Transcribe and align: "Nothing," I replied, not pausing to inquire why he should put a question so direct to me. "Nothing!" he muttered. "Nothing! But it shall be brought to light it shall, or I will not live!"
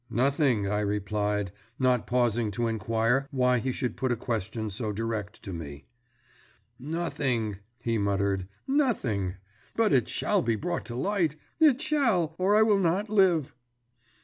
"Nothing," 0.09 0.65
I 0.67 0.79
replied, 0.79 1.51
not 1.77 2.07
pausing 2.07 2.49
to 2.53 2.65
inquire 2.67 3.27
why 3.29 3.59
he 3.59 3.71
should 3.71 3.95
put 3.97 4.11
a 4.11 4.15
question 4.15 4.71
so 4.71 4.91
direct 4.91 5.43
to 5.43 5.53
me. 5.53 5.85
"Nothing!" 6.79 7.57
he 7.79 7.99
muttered. 7.99 8.47
"Nothing! 8.67 9.35
But 9.75 9.93
it 9.93 10.07
shall 10.07 10.41
be 10.41 10.55
brought 10.55 10.85
to 10.85 10.95
light 10.95 11.35
it 11.59 11.79
shall, 11.79 12.33
or 12.39 12.55
I 12.55 12.63
will 12.63 12.79
not 12.79 13.09
live!" 13.11 13.53